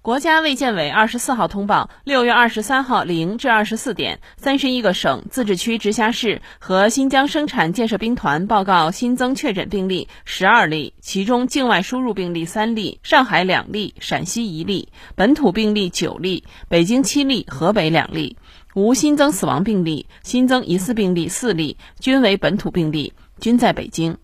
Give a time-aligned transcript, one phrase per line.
[0.00, 18.36] 国家卫健委二十四号通报，六月二十三号零至二十四点，三十一个省、自治区、直辖市和新疆生产建设兵团报告新增确诊病例十二例，其中境外输入病例三例，上海两例，陕西一例，本土病例九例，北京七例，河北两例，
[18.74, 24.16] 无新增死亡病例，新增疑似病例四例，均为本土病例，均在北京。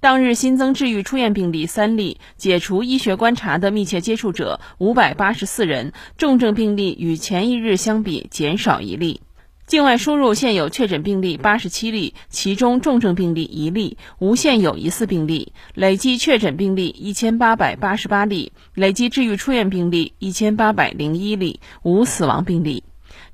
[0.00, 9.20] 当日新增治愈出院病例三例，解除医学观察的密切接触者五百八十四人，重症病例与前一日相比减少一例。
[9.66, 15.52] 境外输入现有确诊病例八十七例，其中重症病例一例，无现有疑似病例。
[15.74, 22.84] 累计确诊病例一千八百八十八例，累计治愈出院病例一千八百零一例，无死亡病例。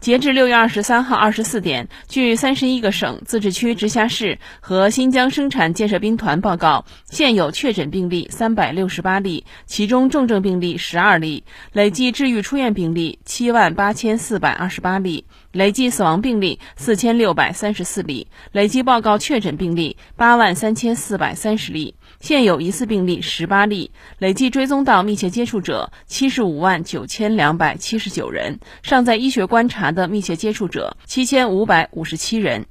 [0.00, 29.94] 截至六月二十三号二十四点，据三十一个省、自治区、直辖市和新疆生产建设兵团报告，现有确诊病例三百六十八例，其中重症病例十二例，累计治愈出院病例七万八千四百二十八例，累计死亡病例四千六百三十四例，累计报告确诊病例八万三千四百三十例，现有疑似病例十八例，累计追踪到密切接触者七十五万九千两百七十九人，尚在医学观察。
[29.94, 32.66] 的密切接触者七千五百五十七人，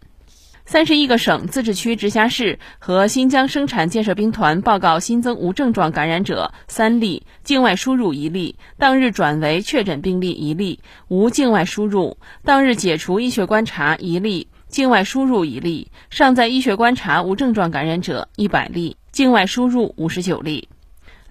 [0.66, 20.68] 三十一个省、自治区、直辖市和新疆生产建设兵团报告新增无症状感染者三例，境外输入一例，当日转为确诊病例一例，无境外输入，当日解除医学观察一例，境外输入一例，尚在医学观察无症状感染者一百例，境外输入五十九例。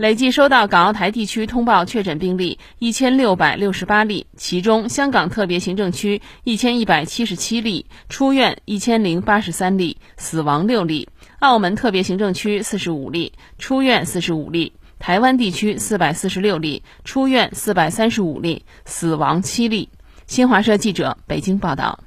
[0.03, 11.07] 累计收到港澳台地区通报确诊病例一千六百六十八例，其中香港特别行政区一千一百七十七例，出院一千零八十三例，死亡六例；
[11.39, 19.89] 澳门特别行政区四十五例，出院四十五例；台湾地区四百四十六例，出院四百三十五例，死亡七例。
[20.27, 22.01] 新华社记者北京报道。